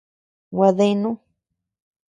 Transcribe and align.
Gua 0.55 0.69
deanu. 0.77 1.11